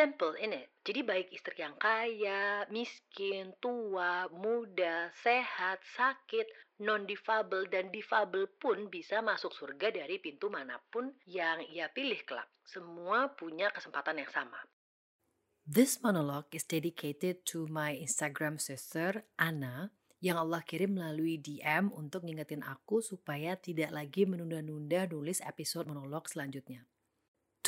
Simple 0.00 0.32
in 0.40 0.56
it. 0.56 0.72
Jadi 0.80 1.04
baik 1.04 1.28
istri 1.28 1.60
yang 1.60 1.76
kaya, 1.76 2.64
miskin, 2.72 3.52
tua, 3.60 4.32
muda, 4.32 5.12
sehat, 5.20 5.76
sakit, 5.92 6.48
non-difabel 6.80 7.68
dan 7.68 7.92
difabel 7.92 8.48
pun 8.56 8.88
bisa 8.88 9.20
masuk 9.20 9.52
surga 9.52 9.92
dari 9.92 10.16
pintu 10.16 10.48
mana 10.48 10.80
pun 10.88 11.12
yang 11.28 11.60
ia 11.68 11.92
pilih 11.92 12.16
kelak. 12.24 12.48
Semua 12.64 13.28
punya 13.36 13.68
kesempatan 13.68 14.24
yang 14.24 14.32
sama. 14.32 14.56
This 15.68 16.00
monologue 16.00 16.48
is 16.56 16.64
dedicated 16.64 17.44
to 17.52 17.68
my 17.68 17.92
Instagram 17.92 18.56
sister, 18.56 19.28
Anna, 19.36 19.92
yang 20.24 20.40
Allah 20.40 20.64
kirim 20.64 20.96
melalui 20.96 21.36
DM 21.36 21.92
untuk 21.92 22.24
ngingetin 22.24 22.64
aku 22.64 23.04
supaya 23.04 23.52
tidak 23.60 23.92
lagi 23.92 24.24
menunda-nunda 24.24 25.04
nulis 25.12 25.44
episode 25.44 25.92
monolog 25.92 26.24
selanjutnya. 26.24 26.88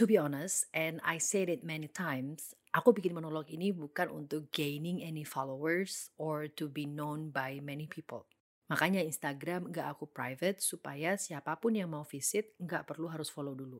To 0.01 0.09
be 0.09 0.17
honest, 0.17 0.73
and 0.73 1.05
I 1.05 1.21
said 1.21 1.53
it 1.53 1.61
many 1.69 1.85
times, 1.85 2.57
aku 2.73 2.97
bikin 2.97 3.13
monolog 3.13 3.53
ini 3.53 3.77
bukan 3.77 4.09
untuk 4.09 4.49
gaining 4.49 5.05
any 5.05 5.21
followers 5.21 6.09
or 6.17 6.49
to 6.57 6.65
be 6.65 6.89
known 6.89 7.29
by 7.29 7.61
many 7.61 7.85
people. 7.85 8.25
Makanya 8.73 9.05
Instagram 9.05 9.69
gak 9.69 9.93
aku 9.93 10.09
private 10.09 10.65
supaya 10.65 11.21
siapa 11.21 11.61
pun 11.61 11.77
yang 11.77 11.93
mau 11.93 12.09
visit 12.09 12.57
gak 12.57 12.89
perlu 12.89 13.13
harus 13.13 13.29
follow 13.29 13.53
dulu. 13.53 13.77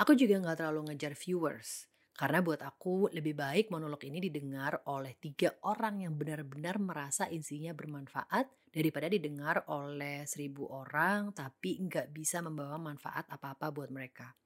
Aku 0.00 0.16
juga 0.16 0.40
gak 0.40 0.64
terlalu 0.64 0.96
ngejar 0.96 1.12
viewers. 1.12 1.84
Karena 2.16 2.40
buat 2.40 2.64
aku 2.64 3.12
lebih 3.12 3.36
baik 3.36 3.68
monolog 3.68 4.00
ini 4.08 4.16
didengar 4.16 4.80
oleh 4.88 5.20
tiga 5.20 5.60
orang 5.68 6.08
yang 6.08 6.16
benar-benar 6.16 6.80
merasa 6.80 7.28
isinya 7.28 7.76
bermanfaat 7.76 8.72
daripada 8.72 9.12
didengar 9.12 9.68
oleh 9.68 10.24
seribu 10.24 10.72
orang 10.72 11.36
tapi 11.36 11.80
nggak 11.80 12.12
bisa 12.12 12.44
membawa 12.44 12.80
manfaat 12.80 13.28
apa-apa 13.28 13.72
buat 13.72 13.88
mereka. 13.88 14.36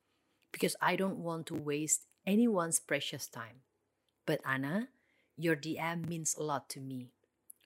Because 0.55 0.79
I 0.79 0.95
don't 0.95 1.19
want 1.19 1.51
to 1.51 1.59
waste 1.59 2.07
anyone's 2.23 2.79
precious 2.79 3.27
time. 3.27 3.67
But 4.23 4.39
Anna, 4.47 4.95
your 5.35 5.59
DM 5.59 6.07
means 6.07 6.39
a 6.39 6.47
lot 6.47 6.71
to 6.73 6.81
me. 6.81 7.11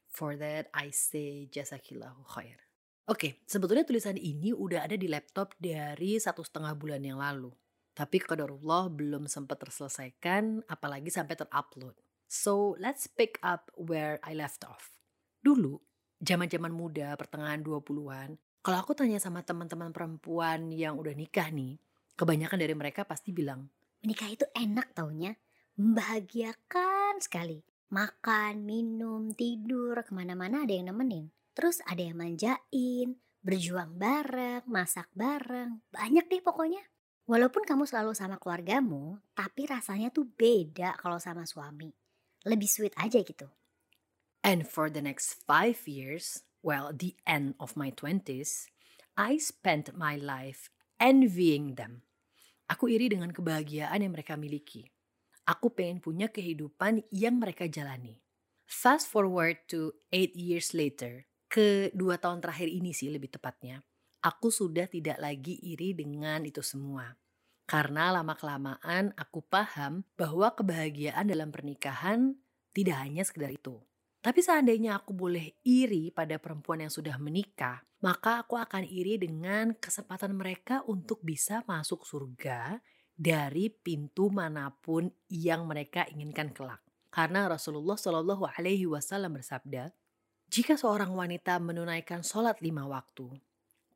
For 0.09 0.41
that 0.41 0.73
I 0.73 0.89
say 0.89 1.53
jazakillahu 1.53 2.25
khair. 2.33 2.65
Oke, 3.09 3.13
okay, 3.13 3.33
sebetulnya 3.45 3.85
tulisan 3.85 4.17
ini 4.17 4.57
udah 4.57 4.89
ada 4.89 4.97
di 4.97 5.05
laptop 5.09 5.53
dari 5.61 6.17
satu 6.17 6.41
setengah 6.41 6.73
bulan 6.77 7.05
yang 7.05 7.21
lalu. 7.21 7.53
Tapi 7.93 8.25
qadarullah 8.25 8.89
belum 8.89 9.29
sempat 9.29 9.65
terselesaikan, 9.65 10.65
apalagi 10.65 11.13
sampai 11.13 11.37
terupload. 11.37 11.97
So, 12.29 12.77
let's 12.77 13.09
pick 13.09 13.41
up 13.41 13.73
where 13.77 14.21
I 14.21 14.37
left 14.37 14.65
off. 14.65 14.93
Dulu, 15.41 15.81
zaman-zaman 16.21 16.69
muda, 16.69 17.17
pertengahan 17.17 17.65
20-an, 17.65 18.37
kalau 18.61 18.79
aku 18.85 18.93
tanya 18.93 19.17
sama 19.17 19.41
teman-teman 19.41 19.89
perempuan 19.97 20.69
yang 20.69 21.01
udah 21.01 21.17
nikah 21.17 21.49
nih, 21.49 21.81
kebanyakan 22.19 22.59
dari 22.59 22.75
mereka 22.75 23.07
pasti 23.07 23.31
bilang, 23.31 23.71
menikah 24.03 24.27
itu 24.27 24.43
enak 24.51 24.91
taunya, 24.91 25.39
membahagiakan 25.79 27.23
sekali. 27.23 27.63
Makan, 27.89 28.69
minum, 28.69 29.33
tidur, 29.33 30.05
ke 30.05 30.13
mana-mana 30.13 30.67
ada 30.67 30.75
yang 30.75 30.93
nemenin. 30.93 31.33
Terus 31.57 31.81
ada 31.89 32.03
yang 32.05 32.21
manjain, 32.21 33.17
berjuang 33.41 33.97
bareng, 33.97 34.67
masak 34.69 35.09
bareng, 35.17 35.81
banyak 35.89 36.29
deh 36.29 36.43
pokoknya. 36.45 36.85
Walaupun 37.25 37.65
kamu 37.65 37.89
selalu 37.89 38.13
sama 38.13 38.37
keluargamu, 38.37 39.21
tapi 39.33 39.65
rasanya 39.65 40.13
tuh 40.13 40.29
beda 40.29 40.97
kalau 41.01 41.17
sama 41.17 41.49
suami. 41.49 41.89
Lebih 42.45 42.69
sweet 42.69 42.95
aja 43.01 43.21
gitu. 43.25 43.49
And 44.45 44.65
for 44.69 44.89
the 44.89 45.01
next 45.05 45.45
five 45.45 45.85
years, 45.85 46.45
well, 46.61 46.93
the 46.93 47.17
end 47.29 47.57
of 47.61 47.77
my 47.77 47.93
twenties, 47.93 48.69
I 49.17 49.37
spent 49.37 49.93
my 49.93 50.17
life 50.17 50.73
envying 51.01 51.77
them. 51.77 52.08
Aku 52.69 52.93
iri 52.93 53.09
dengan 53.09 53.33
kebahagiaan 53.33 54.05
yang 54.05 54.13
mereka 54.13 54.37
miliki. 54.37 54.85
Aku 55.49 55.73
pengen 55.73 56.05
punya 56.05 56.29
kehidupan 56.29 57.09
yang 57.09 57.41
mereka 57.41 57.65
jalani. 57.65 58.21
Fast 58.69 59.09
forward 59.09 59.65
to 59.73 59.97
eight 60.13 60.37
years 60.37 60.77
later, 60.77 61.25
ke 61.49 61.89
dua 61.97 62.21
tahun 62.21 62.45
terakhir 62.45 62.69
ini 62.69 62.93
sih 62.93 63.09
lebih 63.09 63.33
tepatnya, 63.33 63.81
aku 64.21 64.53
sudah 64.53 64.85
tidak 64.85 65.17
lagi 65.17 65.57
iri 65.65 65.97
dengan 65.97 66.45
itu 66.45 66.61
semua. 66.61 67.17
Karena 67.65 68.13
lama-kelamaan 68.13 69.17
aku 69.17 69.41
paham 69.45 70.05
bahwa 70.21 70.53
kebahagiaan 70.53 71.29
dalam 71.29 71.49
pernikahan 71.49 72.37
tidak 72.77 72.97
hanya 73.01 73.25
sekedar 73.25 73.49
itu. 73.49 73.81
Tapi 74.29 74.45
seandainya 74.45 75.01
aku 75.01 75.17
boleh 75.17 75.57
iri 75.65 76.13
pada 76.13 76.37
perempuan 76.37 76.85
yang 76.85 76.93
sudah 76.93 77.17
menikah, 77.17 77.81
maka 78.05 78.45
aku 78.45 78.61
akan 78.61 78.85
iri 78.85 79.17
dengan 79.17 79.73
kesempatan 79.73 80.37
mereka 80.37 80.85
untuk 80.85 81.25
bisa 81.25 81.65
masuk 81.65 82.05
surga 82.05 82.77
dari 83.17 83.73
pintu 83.73 84.29
mana 84.29 84.69
pun 84.69 85.09
yang 85.33 85.65
mereka 85.65 86.05
inginkan 86.13 86.53
kelak. 86.53 86.85
Karena 87.09 87.49
Rasulullah 87.49 87.97
Shallallahu 87.97 88.45
Alaihi 88.53 88.85
Wasallam 88.85 89.41
bersabda, 89.41 89.97
jika 90.53 90.77
seorang 90.77 91.17
wanita 91.17 91.57
menunaikan 91.57 92.21
sholat 92.21 92.61
lima 92.61 92.85
waktu, 92.85 93.33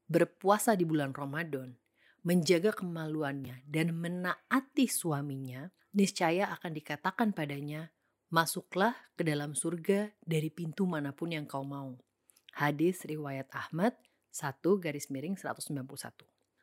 berpuasa 0.09 0.72
di 0.81 0.88
bulan 0.88 1.12
Ramadan, 1.12 1.76
menjaga 2.25 2.72
kemaluannya, 2.72 3.69
dan 3.69 3.93
menaati 3.93 4.88
suaminya, 4.88 5.69
niscaya 5.93 6.49
akan 6.56 6.72
dikatakan 6.72 7.37
padanya, 7.37 7.93
masuklah 8.32 8.97
ke 9.12 9.22
dalam 9.22 9.53
surga 9.53 10.10
dari 10.25 10.48
pintu 10.48 10.88
mana 10.88 11.12
pun 11.12 11.31
yang 11.31 11.44
kau 11.44 11.62
mau. 11.62 12.00
Hadis 12.56 13.04
riwayat 13.04 13.53
Ahmad 13.53 13.93
1 14.32 14.65
garis 14.81 15.12
miring 15.12 15.37
191. 15.37 15.84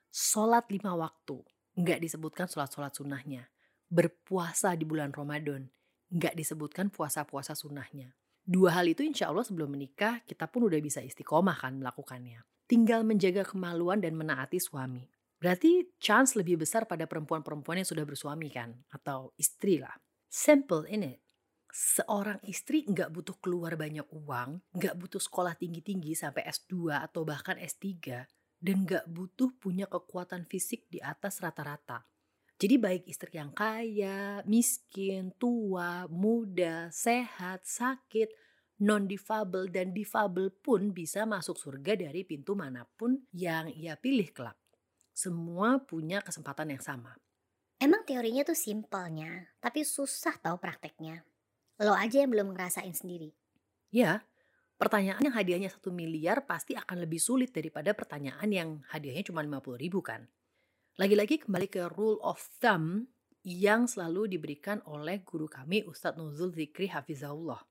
Sholat 0.09 0.66
lima 0.74 0.97
waktu, 0.97 1.38
nggak 1.78 2.02
disebutkan 2.02 2.50
sholat-sholat 2.50 2.97
sunnahnya. 2.97 3.53
Berpuasa 3.85 4.74
di 4.74 4.90
bulan 4.90 5.13
Ramadan, 5.13 5.69
nggak 6.09 6.34
disebutkan 6.34 6.90
puasa-puasa 6.90 7.53
sunnahnya. 7.53 8.18
Dua 8.41 8.74
hal 8.74 8.90
itu 8.90 9.06
insya 9.06 9.30
Allah 9.30 9.46
sebelum 9.46 9.69
menikah 9.69 10.25
kita 10.25 10.50
pun 10.50 10.66
udah 10.66 10.81
bisa 10.81 11.06
istiqomah 11.06 11.62
kan 11.62 11.78
melakukannya 11.78 12.41
tinggal 12.69 13.01
menjaga 13.01 13.41
kemaluan 13.50 13.97
dan 13.97 14.13
menaati 14.13 14.62
suami. 14.62 15.09
Berarti 15.41 15.90
chance 15.97 16.38
lebih 16.38 16.62
besar 16.62 16.86
pada 16.86 17.09
perempuan-perempuan 17.09 17.81
yang 17.81 17.90
sudah 17.90 18.06
bersuami 18.06 18.53
kan? 18.53 18.78
Atau 18.94 19.34
istri 19.41 19.81
lah. 19.81 19.97
Simple 20.30 20.86
in 20.86 21.18
it. 21.18 21.19
Seorang 21.69 22.41
istri 22.50 22.81
nggak 22.81 23.13
butuh 23.13 23.38
keluar 23.38 23.78
banyak 23.78 24.09
uang, 24.09 24.74
nggak 24.74 24.96
butuh 24.97 25.22
sekolah 25.22 25.53
tinggi-tinggi 25.53 26.18
sampai 26.18 26.50
S2 26.50 26.97
atau 26.97 27.22
bahkan 27.22 27.62
S3, 27.62 27.85
dan 28.57 28.90
nggak 28.90 29.06
butuh 29.06 29.53
punya 29.62 29.85
kekuatan 29.85 30.50
fisik 30.50 30.90
di 30.90 30.97
atas 30.97 31.38
rata-rata. 31.38 32.09
Jadi 32.59 32.75
baik 32.75 33.03
istri 33.07 33.38
yang 33.40 33.56
kaya, 33.56 34.44
miskin, 34.44 35.31
tua, 35.38 36.09
muda, 36.12 36.91
sehat, 36.91 37.63
sakit, 37.63 38.34
non-difabel 38.84 39.72
dan 39.72 39.96
difabel 39.96 40.51
pun 40.59 40.91
bisa 40.91 41.24
masuk 41.24 41.56
surga 41.56 42.09
dari 42.09 42.28
pintu 42.28 42.59
mana 42.59 42.84
pun 42.84 43.16
yang 43.31 43.72
ia 43.72 43.96
pilih 43.96 44.28
kelak. 44.36 44.59
Semua 45.16 45.80
punya 45.84 46.19
kesempatan 46.19 46.75
yang 46.75 46.84
sama. 46.84 47.16
Emang 47.80 48.03
teorinya 48.03 48.44
tuh 48.44 48.59
simpelnya, 48.59 49.56
tapi 49.63 49.88
susah 49.88 50.36
tahu 50.44 50.59
prakteknya. 50.59 51.29
Lo 51.80 51.96
aja 51.96 52.20
yang 52.20 52.36
belum 52.36 52.52
ngerasain 52.52 52.92
sendiri. 52.92 53.32
Ya, 53.88 54.28
pertanyaan 54.76 55.24
yang 55.24 55.36
hadiahnya 55.36 55.72
satu 55.72 55.96
miliar 55.96 56.44
pasti 56.44 56.76
akan 56.76 57.08
lebih 57.08 57.24
sulit 57.24 57.56
daripada 57.56 57.96
pertanyaan 57.96 58.50
yang 58.52 58.70
hadiahnya 58.92 59.24
cuma 59.32 59.40
50 59.40 59.80
ribu 59.80 60.04
kan. 60.04 60.28
Lagi-lagi 61.00 61.40
kembali 61.40 61.68
ke 61.72 61.88
rule 61.96 62.20
of 62.20 62.44
thumb 62.60 63.08
yang 63.48 63.88
selalu 63.88 64.36
diberikan 64.36 64.84
oleh 64.84 65.24
guru 65.24 65.48
kami 65.48 65.88
Ustadz 65.88 66.20
Nuzul 66.20 66.52
Zikri 66.52 66.92
Hafizahullah. 66.92 67.64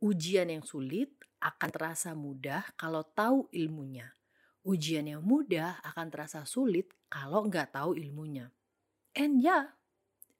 Ujian 0.00 0.48
yang 0.48 0.64
sulit 0.64 1.12
akan 1.44 1.68
terasa 1.68 2.16
mudah 2.16 2.64
kalau 2.80 3.04
tahu 3.04 3.52
ilmunya. 3.52 4.08
Ujian 4.64 5.04
yang 5.04 5.20
mudah 5.20 5.84
akan 5.84 6.08
terasa 6.08 6.48
sulit 6.48 6.88
kalau 7.12 7.44
nggak 7.44 7.76
tahu 7.76 8.00
ilmunya. 8.00 8.48
And 9.12 9.44
yeah, 9.44 9.76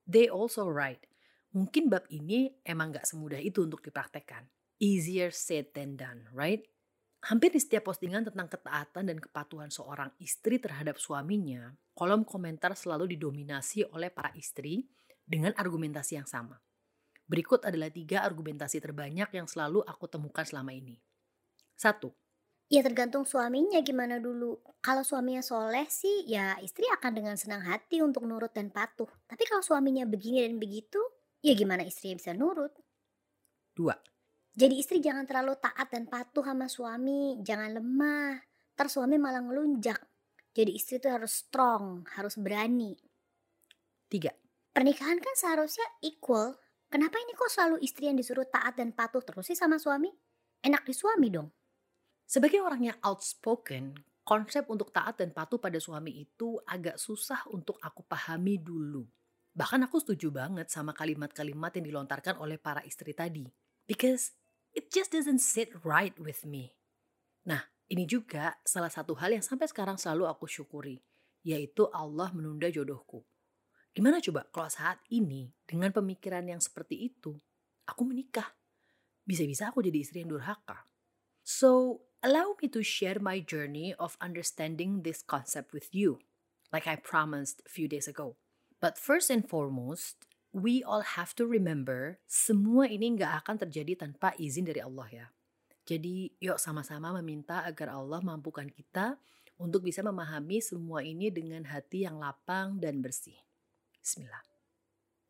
they 0.09 0.33
also 0.33 0.65
right. 0.65 1.05
Mungkin 1.53 1.93
bab 1.93 2.09
ini 2.09 2.49
emang 2.65 2.97
nggak 2.97 3.05
semudah 3.05 3.37
itu 3.37 3.65
untuk 3.65 3.85
dipraktekkan. 3.85 4.49
Easier 4.81 5.29
said 5.29 5.77
than 5.77 6.01
done, 6.01 6.25
right? 6.33 6.65
Hampir 7.29 7.55
di 7.55 7.63
setiap 7.63 7.87
postingan 7.87 8.27
tentang 8.27 8.51
ketaatan 8.51 9.07
dan 9.07 9.19
kepatuhan 9.23 9.71
seorang 9.71 10.11
istri 10.19 10.59
terhadap 10.59 10.99
suaminya, 10.99 11.71
kolom 11.95 12.27
komentar 12.27 12.75
selalu 12.75 13.15
didominasi 13.15 13.87
oleh 13.95 14.11
para 14.11 14.35
istri 14.35 14.91
dengan 15.23 15.55
argumentasi 15.55 16.19
yang 16.19 16.27
sama. 16.27 16.59
Berikut 17.31 17.63
adalah 17.63 17.95
tiga 17.95 18.27
argumentasi 18.27 18.83
terbanyak 18.83 19.31
yang 19.31 19.47
selalu 19.47 19.87
aku 19.87 20.11
temukan 20.11 20.43
selama 20.43 20.75
ini. 20.75 20.99
Satu. 21.79 22.11
Ya 22.73 22.81
tergantung 22.81 23.23
suaminya 23.29 23.79
gimana 23.85 24.17
dulu. 24.17 24.59
Kalau 24.81 25.05
suaminya 25.05 25.45
soleh 25.45 25.87
sih 25.93 26.25
ya 26.27 26.57
istri 26.59 26.89
akan 26.89 27.13
dengan 27.13 27.37
senang 27.37 27.63
hati 27.63 28.01
untuk 28.01 28.25
nurut 28.25 28.51
dan 28.51 28.73
patuh. 28.73 29.07
Tapi 29.29 29.45
kalau 29.45 29.63
suaminya 29.63 30.09
begini 30.09 30.43
dan 30.43 30.57
begitu, 30.57 30.99
ya 31.43 31.53
gimana 31.59 31.83
istri 31.83 32.15
bisa 32.15 32.33
nurut? 32.33 32.73
Dua. 33.75 33.93
Jadi 34.53 34.79
istri 34.79 35.01
jangan 35.01 35.25
terlalu 35.25 35.57
taat 35.59 35.89
dan 35.91 36.07
patuh 36.07 36.45
sama 36.45 36.69
suami, 36.69 37.41
jangan 37.41 37.73
lemah. 37.73 38.37
Ntar 38.77 38.89
suami 38.89 39.17
malah 39.17 39.43
ngelunjak. 39.43 39.99
Jadi 40.53 40.77
istri 40.77 41.01
itu 41.01 41.09
harus 41.09 41.33
strong, 41.45 42.05
harus 42.17 42.37
berani. 42.37 42.93
Tiga. 44.13 44.29
Pernikahan 44.73 45.21
kan 45.21 45.35
seharusnya 45.37 45.85
equal. 46.05 46.57
Kenapa 46.93 47.17
ini 47.17 47.33
kok 47.33 47.49
selalu 47.49 47.81
istri 47.81 48.13
yang 48.13 48.21
disuruh 48.21 48.45
taat 48.45 48.77
dan 48.77 48.93
patuh 48.93 49.25
terus 49.25 49.49
sih 49.49 49.57
sama 49.57 49.81
suami? 49.81 50.13
Enak 50.61 50.85
di 50.85 50.93
suami 50.93 51.29
dong. 51.33 51.49
Sebagai 52.29 52.61
orang 52.61 52.93
yang 52.93 52.99
outspoken, 53.01 53.97
konsep 54.21 54.69
untuk 54.69 54.93
taat 54.93 55.17
dan 55.21 55.33
patuh 55.33 55.57
pada 55.57 55.81
suami 55.81 56.21
itu 56.21 56.61
agak 56.69 57.01
susah 57.01 57.49
untuk 57.49 57.81
aku 57.81 58.05
pahami 58.05 58.61
dulu. 58.61 59.05
Bahkan 59.53 59.85
aku 59.85 60.01
setuju 60.01 60.33
banget 60.33 60.73
sama 60.73 60.97
kalimat-kalimat 60.97 61.77
yang 61.77 61.85
dilontarkan 61.85 62.41
oleh 62.41 62.57
para 62.57 62.81
istri 62.89 63.13
tadi. 63.13 63.45
Because 63.85 64.33
it 64.73 64.89
just 64.89 65.13
doesn't 65.13 65.45
sit 65.45 65.69
right 65.85 66.17
with 66.17 66.49
me. 66.49 66.73
Nah, 67.45 67.61
ini 67.93 68.09
juga 68.09 68.57
salah 68.65 68.89
satu 68.89 69.13
hal 69.21 69.37
yang 69.37 69.45
sampai 69.45 69.69
sekarang 69.69 70.01
selalu 70.01 70.25
aku 70.25 70.49
syukuri, 70.49 70.97
yaitu 71.45 71.85
Allah 71.93 72.33
menunda 72.33 72.73
jodohku. 72.73 73.21
Gimana 73.93 74.25
coba 74.25 74.49
kalau 74.49 74.73
saat 74.73 75.05
ini 75.13 75.53
dengan 75.69 75.93
pemikiran 75.93 76.49
yang 76.49 76.65
seperti 76.65 77.13
itu, 77.13 77.37
aku 77.85 78.09
menikah? 78.09 78.57
Bisa-bisa 79.21 79.69
aku 79.69 79.85
jadi 79.85 80.01
istri 80.01 80.25
yang 80.25 80.33
durhaka. 80.33 80.89
So, 81.45 82.01
allow 82.25 82.57
me 82.57 82.73
to 82.73 82.81
share 82.81 83.21
my 83.21 83.45
journey 83.45 83.93
of 84.01 84.17
understanding 84.25 85.05
this 85.05 85.21
concept 85.21 85.77
with 85.77 85.93
you, 85.93 86.25
like 86.73 86.89
I 86.89 86.97
promised 86.97 87.61
few 87.69 87.85
days 87.85 88.09
ago. 88.09 88.41
But 88.83 88.99
first 88.99 89.31
and 89.31 89.47
foremost, 89.47 90.27
we 90.51 90.83
all 90.83 91.07
have 91.15 91.39
to 91.39 91.47
remember 91.47 92.19
semua 92.27 92.91
ini 92.91 93.15
nggak 93.15 93.47
akan 93.47 93.63
terjadi 93.63 93.95
tanpa 93.95 94.35
izin 94.35 94.67
dari 94.67 94.83
Allah 94.83 95.07
ya. 95.07 95.27
Jadi 95.87 96.35
yuk 96.43 96.59
sama-sama 96.59 97.15
meminta 97.23 97.63
agar 97.63 97.95
Allah 97.95 98.19
mampukan 98.19 98.67
kita 98.67 99.23
untuk 99.63 99.87
bisa 99.87 100.03
memahami 100.03 100.59
semua 100.59 101.07
ini 101.07 101.31
dengan 101.31 101.63
hati 101.71 102.03
yang 102.11 102.19
lapang 102.19 102.83
dan 102.83 102.99
bersih. 102.99 103.39
Bismillah. 104.03 104.43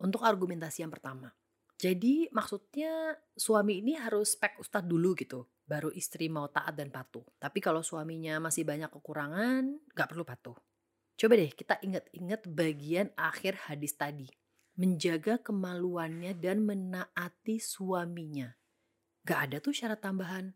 Untuk 0.01 0.25
argumentasi 0.25 0.89
yang 0.89 0.93
pertama. 0.93 1.29
Jadi 1.77 2.33
maksudnya 2.33 3.21
suami 3.37 3.85
ini 3.85 4.01
harus 4.01 4.33
spek 4.33 4.65
ustadz 4.65 4.89
dulu 4.89 5.13
gitu. 5.13 5.45
Baru 5.69 5.93
istri 5.93 6.33
mau 6.33 6.49
taat 6.49 6.73
dan 6.73 6.89
patuh. 6.89 7.29
Tapi 7.37 7.61
kalau 7.61 7.85
suaminya 7.85 8.41
masih 8.41 8.65
banyak 8.65 8.89
kekurangan, 8.89 9.77
gak 9.93 10.09
perlu 10.09 10.25
patuh. 10.25 10.57
Coba 11.17 11.39
deh 11.39 11.53
kita 11.53 11.79
ingat-ingat 11.83 12.49
bagian 12.51 13.13
akhir 13.15 13.71
hadis 13.71 13.95
tadi. 13.95 14.27
Menjaga 14.77 15.37
kemaluannya 15.39 16.33
dan 16.35 16.65
menaati 16.65 17.61
suaminya. 17.61 18.51
Gak 19.23 19.39
ada 19.51 19.57
tuh 19.61 19.77
syarat 19.77 20.01
tambahan. 20.01 20.51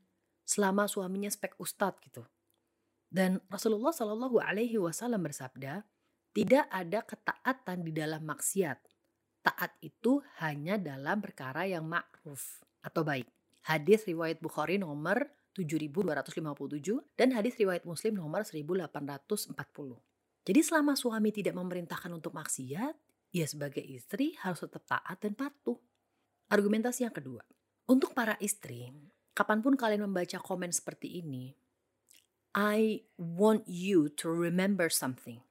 Selama 0.47 0.89
suaminya 0.89 1.29
spek 1.29 1.59
ustadz 1.61 2.01
gitu. 2.03 2.25
Dan 3.07 3.39
Rasulullah 3.47 3.95
Shallallahu 3.95 4.43
Alaihi 4.43 4.79
Wasallam 4.83 5.23
bersabda, 5.23 5.87
tidak 6.35 6.67
ada 6.69 7.01
ketaatan 7.01 7.87
di 7.87 7.93
dalam 7.95 8.27
maksiat. 8.27 8.79
Taat 9.47 9.79
itu 9.81 10.21
hanya 10.43 10.77
dalam 10.77 11.23
perkara 11.23 11.65
yang 11.65 11.87
ma'ruf 11.87 12.61
atau 12.83 13.07
baik. 13.07 13.31
Hadis 13.65 14.07
riwayat 14.07 14.43
Bukhari 14.43 14.79
nomor 14.79 15.31
7257 15.57 17.17
dan 17.17 17.33
hadis 17.33 17.57
riwayat 17.57 17.87
Muslim 17.89 18.19
nomor 18.19 18.45
1840. 18.45 19.57
Jadi 20.47 20.61
selama 20.63 20.95
suami 20.95 21.35
tidak 21.35 21.59
memerintahkan 21.59 22.09
untuk 22.15 22.31
maksiat, 22.39 22.95
ia 23.35 23.47
sebagai 23.51 23.83
istri 23.83 24.39
harus 24.39 24.63
tetap 24.63 24.87
taat 24.87 25.19
dan 25.19 25.35
patuh. 25.35 25.77
Argumentasi 26.47 27.03
yang 27.03 27.15
kedua. 27.15 27.43
Untuk 27.91 28.15
para 28.15 28.39
istri, 28.39 28.95
kapan 29.35 29.59
pun 29.59 29.75
kalian 29.75 30.07
membaca 30.07 30.39
komen 30.39 30.71
seperti 30.71 31.19
ini, 31.19 31.51
I 32.55 33.03
want 33.19 33.67
you 33.67 34.07
to 34.23 34.31
remember 34.31 34.87
something 34.87 35.43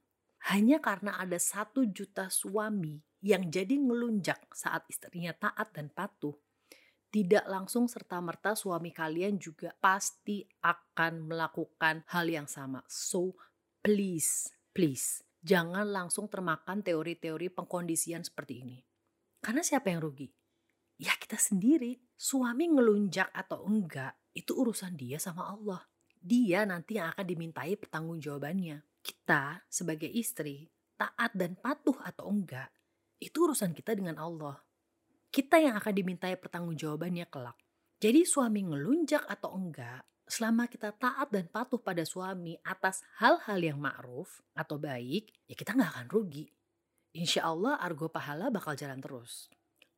hanya 0.45 0.77
karena 0.77 1.17
ada 1.17 1.41
satu 1.41 1.89
juta 1.89 2.29
suami 2.29 3.01
yang 3.25 3.49
jadi 3.49 3.81
ngelunjak 3.81 4.45
saat 4.53 4.85
istrinya 4.85 5.33
taat 5.33 5.73
dan 5.73 5.89
patuh, 5.89 6.37
tidak 7.09 7.49
langsung 7.49 7.89
serta-merta 7.89 8.53
suami 8.53 8.93
kalian 8.93 9.41
juga 9.41 9.73
pasti 9.81 10.45
akan 10.61 11.25
melakukan 11.25 12.05
hal 12.13 12.29
yang 12.29 12.45
sama. 12.45 12.85
So, 12.85 13.33
please, 13.81 14.53
please, 14.75 15.23
jangan 15.39 15.87
langsung 15.87 16.27
termakan 16.27 16.83
teori-teori 16.83 17.47
pengkondisian 17.55 18.27
seperti 18.27 18.67
ini. 18.67 18.77
Karena 19.39 19.63
siapa 19.63 19.87
yang 19.87 20.03
rugi? 20.03 20.27
Ya 20.99 21.15
kita 21.15 21.39
sendiri. 21.39 21.95
Suami 22.15 22.67
ngelunjak 22.67 23.31
atau 23.31 23.63
enggak, 23.67 24.15
itu 24.35 24.51
urusan 24.51 24.99
dia 24.99 25.15
sama 25.15 25.47
Allah. 25.51 25.83
Dia 26.19 26.67
nanti 26.67 26.99
yang 26.99 27.11
akan 27.11 27.23
dimintai 27.27 27.75
pertanggungjawabannya 27.79 28.83
kita 29.05 29.61
sebagai 29.69 30.09
istri 30.09 30.65
taat 30.97 31.37
dan 31.37 31.53
patuh 31.53 32.01
atau 32.01 32.31
enggak, 32.31 32.73
itu 33.21 33.45
urusan 33.45 33.75
kita 33.77 33.93
dengan 33.93 34.17
Allah. 34.17 34.57
Kita 35.29 35.61
yang 35.61 35.77
akan 35.77 35.93
dimintai 35.93 36.39
pertanggungjawabannya 36.39 37.27
kelak. 37.29 37.59
Jadi 37.99 38.25
suami 38.25 38.65
ngelunjak 38.65 39.27
atau 39.27 39.53
enggak, 39.53 40.01
selama 40.25 40.65
kita 40.65 40.93
taat 40.97 41.29
dan 41.29 41.45
patuh 41.49 41.77
pada 41.77 42.01
suami 42.01 42.57
atas 42.65 43.05
hal-hal 43.21 43.61
yang 43.61 43.77
ma'ruf 43.77 44.41
atau 44.57 44.81
baik, 44.81 45.29
ya 45.45 45.53
kita 45.53 45.77
nggak 45.77 45.91
akan 45.95 46.07
rugi. 46.09 46.45
Insya 47.15 47.47
Allah 47.47 47.79
argo 47.79 48.11
pahala 48.11 48.51
bakal 48.51 48.75
jalan 48.75 48.99
terus. 48.99 49.47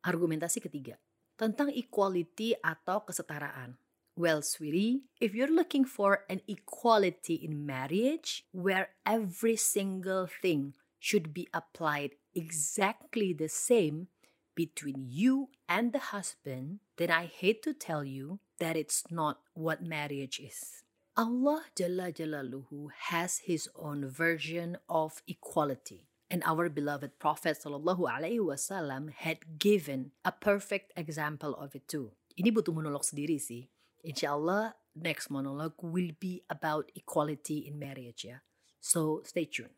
Argumentasi 0.04 0.62
ketiga, 0.62 0.94
tentang 1.34 1.72
equality 1.74 2.54
atau 2.62 3.02
kesetaraan. 3.02 3.74
Well, 4.18 4.42
sweetie, 4.42 5.06
if 5.22 5.30
you're 5.30 5.50
looking 5.50 5.86
for 5.86 6.26
an 6.26 6.42
equality 6.50 7.38
in 7.38 7.62
marriage 7.62 8.42
where 8.50 8.98
every 9.06 9.54
single 9.54 10.26
thing 10.26 10.74
should 10.98 11.30
be 11.30 11.46
applied 11.54 12.18
exactly 12.34 13.30
the 13.30 13.46
same 13.46 14.10
between 14.58 15.06
you 15.06 15.54
and 15.70 15.94
the 15.94 16.10
husband, 16.10 16.82
then 16.98 17.14
I 17.14 17.30
hate 17.30 17.62
to 17.62 17.70
tell 17.70 18.02
you 18.02 18.42
that 18.58 18.74
it's 18.74 19.06
not 19.06 19.38
what 19.54 19.86
marriage 19.86 20.42
is. 20.42 20.82
Allah 21.14 21.62
Jalla 21.78 22.10
Jalaluhu 22.10 22.90
has 23.14 23.46
his 23.46 23.70
own 23.78 24.10
version 24.10 24.74
of 24.90 25.22
equality. 25.30 26.10
And 26.28 26.42
our 26.44 26.68
beloved 26.68 27.22
Prophet 27.22 27.62
Wasallam 27.64 29.14
had 29.14 29.58
given 29.62 30.10
a 30.26 30.34
perfect 30.34 30.92
example 30.98 31.54
of 31.54 31.78
it 31.78 31.86
too. 31.86 32.12
Ini 32.34 32.50
butuh 32.50 32.74
monolog 32.74 33.06
sendiri 33.06 33.38
sih. 33.38 33.70
Insya 34.02 34.34
Allah 34.36 34.74
next 34.98 35.30
monologue 35.30 35.78
will 35.80 36.12
be 36.18 36.42
about 36.50 36.90
equality 36.98 37.66
in 37.66 37.78
marriage 37.78 38.26
ya. 38.26 38.42
So 38.82 39.22
stay 39.24 39.46
tuned. 39.46 39.74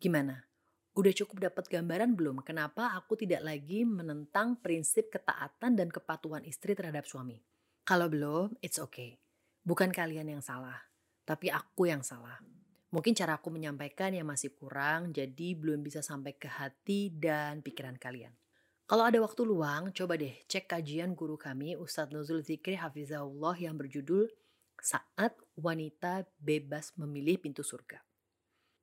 Gimana? 0.00 0.45
Udah 0.96 1.12
cukup 1.12 1.44
dapat 1.44 1.68
gambaran 1.68 2.16
belum 2.16 2.40
kenapa 2.40 2.96
aku 2.96 3.20
tidak 3.20 3.44
lagi 3.44 3.84
menentang 3.84 4.56
prinsip 4.64 5.12
ketaatan 5.12 5.76
dan 5.76 5.92
kepatuhan 5.92 6.40
istri 6.48 6.72
terhadap 6.72 7.04
suami? 7.04 7.36
Kalau 7.84 8.08
belum, 8.08 8.56
it's 8.64 8.80
okay. 8.80 9.20
Bukan 9.60 9.92
kalian 9.92 10.32
yang 10.32 10.40
salah, 10.40 10.80
tapi 11.28 11.52
aku 11.52 11.84
yang 11.84 12.00
salah. 12.00 12.40
Mungkin 12.96 13.12
cara 13.12 13.36
aku 13.36 13.52
menyampaikan 13.52 14.16
yang 14.16 14.24
masih 14.24 14.56
kurang, 14.56 15.12
jadi 15.12 15.52
belum 15.52 15.84
bisa 15.84 16.00
sampai 16.00 16.32
ke 16.40 16.48
hati 16.48 17.12
dan 17.12 17.60
pikiran 17.60 18.00
kalian. 18.00 18.32
Kalau 18.88 19.04
ada 19.04 19.20
waktu 19.20 19.44
luang, 19.44 19.92
coba 19.92 20.16
deh 20.16 20.32
cek 20.48 20.64
kajian 20.64 21.12
guru 21.12 21.36
kami 21.36 21.76
Ustadz 21.76 22.16
Nuzul 22.16 22.40
Zikri 22.40 22.80
Hafizahullah 22.80 23.58
yang 23.60 23.76
berjudul 23.76 24.32
Saat 24.80 25.36
Wanita 25.60 26.24
Bebas 26.40 26.96
Memilih 26.96 27.36
Pintu 27.36 27.60
Surga. 27.60 28.00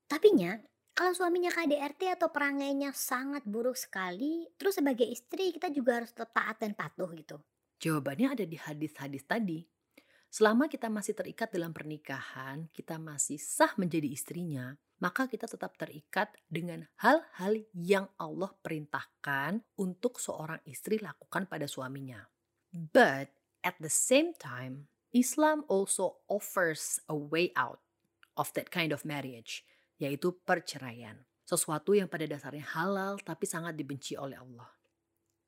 Tapi 0.05 0.29
nya, 0.37 0.61
kalau 0.93 1.09
suaminya 1.17 1.49
KDRT 1.49 2.21
atau 2.21 2.29
perangainya 2.29 2.93
sangat 2.93 3.41
buruk 3.49 3.73
sekali, 3.73 4.45
terus 4.61 4.77
sebagai 4.77 5.09
istri 5.09 5.49
kita 5.49 5.73
juga 5.73 6.01
harus 6.01 6.13
tetap 6.13 6.29
taat 6.37 6.61
dan 6.61 6.77
patuh 6.77 7.09
gitu. 7.17 7.41
Jawabannya 7.81 8.37
ada 8.37 8.45
di 8.45 8.55
hadis-hadis 8.55 9.25
tadi. 9.25 9.65
Selama 10.33 10.65
kita 10.69 10.89
masih 10.89 11.13
terikat 11.17 11.49
dalam 11.53 11.73
pernikahan, 11.73 12.69
kita 12.73 13.01
masih 13.01 13.37
sah 13.37 13.73
menjadi 13.77 14.09
istrinya, 14.09 14.73
maka 15.01 15.25
kita 15.25 15.49
tetap 15.49 15.77
terikat 15.77 16.29
dengan 16.45 16.85
hal-hal 17.01 17.65
yang 17.73 18.09
Allah 18.17 18.53
perintahkan 18.61 19.61
untuk 19.77 20.17
seorang 20.21 20.61
istri 20.65 21.01
lakukan 21.01 21.49
pada 21.49 21.65
suaminya. 21.69 22.21
But 22.69 23.33
at 23.61 23.77
the 23.81 23.93
same 23.93 24.33
time, 24.37 24.89
Islam 25.13 25.65
also 25.69 26.21
offers 26.25 27.01
a 27.05 27.17
way 27.17 27.53
out 27.53 27.81
of 28.33 28.49
that 28.57 28.73
kind 28.73 28.89
of 28.89 29.05
marriage, 29.05 29.61
yaitu 30.03 30.35
perceraian. 30.43 31.15
Sesuatu 31.47 31.95
yang 31.95 32.11
pada 32.11 32.27
dasarnya 32.27 32.67
halal 32.75 33.19
tapi 33.23 33.47
sangat 33.47 33.79
dibenci 33.79 34.19
oleh 34.19 34.35
Allah. 34.35 34.67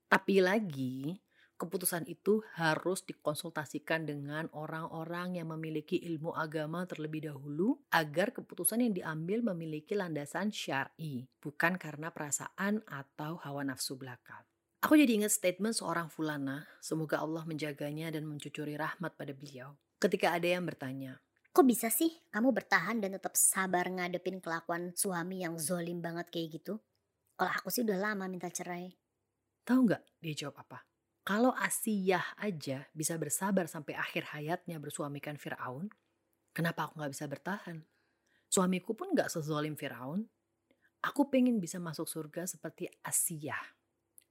Tapi 0.07 0.39
lagi, 0.39 1.19
keputusan 1.55 2.07
itu 2.07 2.43
harus 2.55 3.03
dikonsultasikan 3.07 4.03
dengan 4.07 4.51
orang-orang 4.51 5.39
yang 5.39 5.51
memiliki 5.55 5.99
ilmu 6.03 6.35
agama 6.35 6.83
terlebih 6.87 7.31
dahulu 7.31 7.79
agar 7.91 8.35
keputusan 8.35 8.83
yang 8.83 8.93
diambil 8.95 9.43
memiliki 9.55 9.95
landasan 9.95 10.51
syar'i, 10.51 11.27
bukan 11.39 11.79
karena 11.79 12.11
perasaan 12.11 12.83
atau 12.87 13.39
hawa 13.43 13.63
nafsu 13.63 13.95
belaka. 13.95 14.43
Aku 14.85 14.93
jadi 14.93 15.17
ingat 15.17 15.33
statement 15.33 15.73
seorang 15.73 16.13
fulana, 16.13 16.69
semoga 16.77 17.17
Allah 17.17 17.41
menjaganya 17.49 18.13
dan 18.13 18.29
mencucuri 18.29 18.77
rahmat 18.77 19.17
pada 19.17 19.33
beliau. 19.33 19.73
Ketika 19.97 20.37
ada 20.37 20.45
yang 20.45 20.61
bertanya, 20.61 21.17
Kok 21.55 21.63
bisa 21.63 21.87
sih 21.87 22.11
kamu 22.35 22.51
bertahan 22.51 22.99
dan 22.99 23.15
tetap 23.15 23.31
sabar 23.39 23.87
ngadepin 23.87 24.43
kelakuan 24.43 24.91
suami 24.91 25.39
yang 25.39 25.55
zolim 25.55 26.03
banget 26.03 26.27
kayak 26.27 26.59
gitu? 26.59 26.83
Kalau 27.39 27.47
aku 27.47 27.71
sih 27.71 27.87
udah 27.87 27.95
lama 27.95 28.27
minta 28.27 28.51
cerai. 28.51 28.91
Tahu 29.63 29.79
nggak 29.87 30.03
dia 30.19 30.35
jawab 30.35 30.67
apa? 30.67 30.83
Kalau 31.23 31.55
Asiyah 31.55 32.35
aja 32.43 32.83
bisa 32.91 33.15
bersabar 33.15 33.71
sampai 33.71 33.95
akhir 33.95 34.35
hayatnya 34.35 34.83
bersuamikan 34.83 35.39
Fir'aun, 35.39 35.87
kenapa 36.51 36.91
aku 36.91 36.99
nggak 36.99 37.13
bisa 37.15 37.25
bertahan? 37.31 37.87
Suamiku 38.51 38.91
pun 38.91 39.15
nggak 39.15 39.31
sezolim 39.31 39.79
Fir'aun. 39.79 40.27
Aku 41.07 41.31
pengen 41.31 41.63
bisa 41.63 41.79
masuk 41.79 42.11
surga 42.11 42.51
seperti 42.51 42.91
Asiyah. 42.99 43.63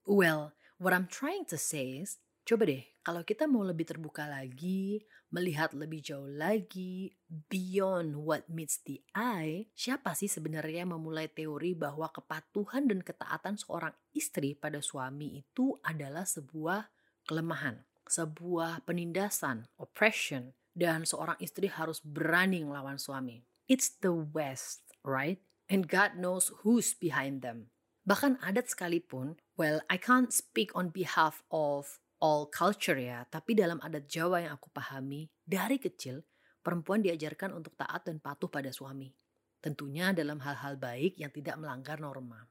Well, 0.05 0.53
what 0.77 0.93
I'm 0.93 1.09
trying 1.09 1.49
to 1.49 1.57
say 1.57 2.05
is, 2.05 2.21
coba 2.45 2.69
deh, 2.69 2.85
kalau 3.05 3.25
kita 3.25 3.49
mau 3.49 3.65
lebih 3.65 3.89
terbuka 3.89 4.29
lagi, 4.29 5.01
melihat 5.33 5.73
lebih 5.73 6.01
jauh 6.05 6.29
lagi, 6.29 7.13
beyond 7.49 8.17
what 8.17 8.49
meets 8.49 8.81
the 8.85 9.01
eye, 9.17 9.69
siapa 9.73 10.13
sih 10.13 10.29
sebenarnya 10.29 10.85
memulai 10.89 11.29
teori 11.29 11.73
bahwa 11.73 12.09
kepatuhan 12.13 12.89
dan 12.89 13.01
ketaatan 13.01 13.57
seorang 13.57 13.93
istri 14.13 14.53
pada 14.57 14.81
suami 14.85 15.41
itu 15.41 15.77
adalah 15.85 16.25
sebuah 16.29 16.89
kelemahan, 17.25 17.81
sebuah 18.09 18.85
penindasan, 18.85 19.69
oppression, 19.81 20.53
dan 20.77 21.09
seorang 21.09 21.41
istri 21.41 21.69
harus 21.73 22.05
berani 22.05 22.61
melawan 22.65 23.01
suami. 23.01 23.41
It's 23.65 23.97
the 24.05 24.13
West, 24.13 24.85
right? 25.01 25.41
And 25.73 25.89
God 25.89 26.21
knows 26.21 26.53
who's 26.61 26.93
behind 26.93 27.41
them. 27.41 27.73
Bahkan 28.05 28.45
adat 28.45 28.69
sekalipun, 28.69 29.41
well, 29.57 29.81
I 29.89 29.97
can't 29.97 30.29
speak 30.29 30.77
on 30.77 30.93
behalf 30.93 31.41
of 31.49 32.04
all 32.25 32.49
culture 32.49 32.97
ya, 32.97 33.29
tapi 33.29 33.53
dalam 33.53 33.77
adat 33.85 34.09
Jawa 34.09 34.41
yang 34.41 34.57
aku 34.57 34.73
pahami, 34.73 35.29
dari 35.45 35.77
kecil 35.77 36.25
perempuan 36.65 37.05
diajarkan 37.05 37.53
untuk 37.53 37.77
taat 37.77 38.09
dan 38.09 38.17
patuh 38.17 38.49
pada 38.49 38.73
suami. 38.73 39.13
Tentunya 39.61 40.17
dalam 40.17 40.41
hal-hal 40.41 40.81
baik 40.81 41.21
yang 41.21 41.29
tidak 41.29 41.61
melanggar 41.61 42.01
norma. 42.01 42.49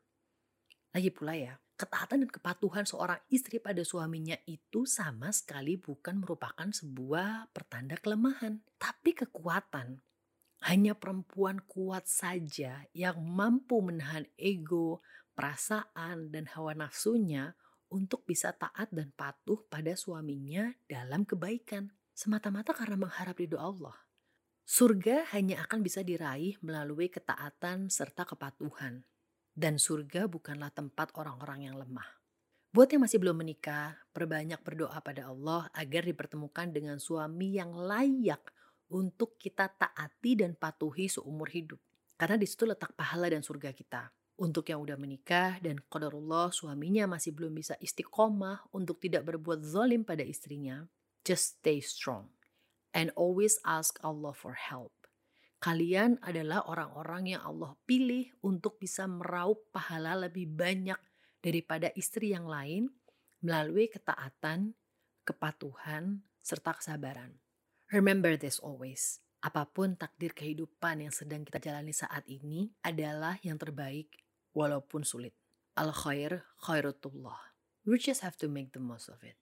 Lagi 0.94 1.10
pula 1.10 1.34
ya, 1.34 1.58
ketaatan 1.74 2.22
dan 2.22 2.30
kepatuhan 2.30 2.86
seorang 2.86 3.18
istri 3.34 3.58
pada 3.58 3.82
suaminya 3.82 4.38
itu 4.46 4.86
sama 4.86 5.34
sekali 5.34 5.74
bukan 5.82 6.22
merupakan 6.22 6.70
sebuah 6.70 7.50
pertanda 7.50 7.98
kelemahan, 7.98 8.62
tapi 8.78 9.18
kekuatan. 9.18 10.06
Hanya 10.70 10.94
perempuan 10.94 11.66
kuat 11.66 12.06
saja 12.06 12.86
yang 12.94 13.18
mampu 13.26 13.82
menahan 13.82 14.30
ego, 14.38 15.02
perasaan, 15.34 16.30
dan 16.30 16.46
hawa 16.54 16.78
nafsunya 16.78 17.58
untuk 17.94 18.26
bisa 18.26 18.50
taat 18.58 18.90
dan 18.90 19.14
patuh 19.14 19.62
pada 19.70 19.94
suaminya 19.94 20.74
dalam 20.90 21.30
kebaikan, 21.30 21.94
semata-mata 22.18 22.74
karena 22.74 22.98
mengharap 22.98 23.38
ridho 23.38 23.62
Allah. 23.62 23.94
Surga 24.66 25.30
hanya 25.38 25.62
akan 25.70 25.86
bisa 25.86 26.02
diraih 26.02 26.58
melalui 26.66 27.14
ketaatan 27.14 27.94
serta 27.94 28.26
kepatuhan. 28.26 29.06
Dan 29.54 29.78
surga 29.78 30.26
bukanlah 30.26 30.74
tempat 30.74 31.14
orang-orang 31.14 31.70
yang 31.70 31.78
lemah. 31.78 32.10
Buat 32.74 32.90
yang 32.90 33.06
masih 33.06 33.22
belum 33.22 33.38
menikah, 33.38 34.02
perbanyak 34.10 34.58
berdoa 34.66 34.98
pada 35.06 35.30
Allah 35.30 35.70
agar 35.78 36.10
dipertemukan 36.10 36.74
dengan 36.74 36.98
suami 36.98 37.62
yang 37.62 37.70
layak 37.70 38.50
untuk 38.90 39.38
kita 39.38 39.70
taati 39.70 40.42
dan 40.42 40.58
patuhi 40.58 41.06
seumur 41.06 41.54
hidup. 41.54 41.78
Karena 42.18 42.34
di 42.34 42.50
situ 42.50 42.66
letak 42.66 42.98
pahala 42.98 43.30
dan 43.30 43.46
surga 43.46 43.70
kita. 43.78 44.10
Untuk 44.34 44.66
yang 44.74 44.82
udah 44.82 44.98
menikah 44.98 45.62
dan 45.62 45.78
qadarullah 45.94 46.50
suaminya 46.50 47.06
masih 47.06 47.38
belum 47.38 47.54
bisa 47.54 47.78
istiqomah 47.78 48.74
untuk 48.74 48.98
tidak 48.98 49.30
berbuat 49.30 49.62
zalim 49.62 50.02
pada 50.02 50.26
istrinya, 50.26 50.90
just 51.22 51.62
stay 51.62 51.78
strong 51.78 52.34
and 52.98 53.14
always 53.14 53.62
ask 53.62 54.02
Allah 54.02 54.34
for 54.34 54.58
help. 54.58 54.94
Kalian 55.62 56.20
adalah 56.26 56.66
orang-orang 56.66 57.38
yang 57.38 57.42
Allah 57.46 57.78
pilih 57.86 58.28
untuk 58.44 58.82
bisa 58.82 59.08
meraup 59.08 59.70
pahala 59.72 60.18
lebih 60.28 60.50
banyak 60.50 61.00
daripada 61.40 61.94
istri 61.96 62.34
yang 62.34 62.50
lain 62.50 62.92
melalui 63.40 63.88
ketaatan, 63.88 64.76
kepatuhan, 65.24 66.26
serta 66.44 66.76
kesabaran. 66.76 67.38
Remember 67.94 68.36
this 68.36 68.60
always. 68.60 69.24
Apa 69.44 69.68
pun 69.68 70.00
takdir 70.00 70.32
kehidupan 70.32 71.04
yang 71.04 71.12
sedang 71.12 71.44
kita 71.44 71.60
jalani 71.60 71.92
saat 71.92 72.24
ini 72.32 72.72
adalah 72.80 73.36
yang 73.44 73.60
terbaik 73.60 74.23
walaupun 74.54 75.04
sulit. 75.04 75.36
Al 75.76 75.92
khair 75.92 76.46
khairutullah. 76.62 77.38
We 77.84 78.00
just 78.00 78.22
have 78.22 78.38
to 78.40 78.48
make 78.48 78.72
the 78.72 78.80
most 78.80 79.10
of 79.10 79.20
it. 79.26 79.36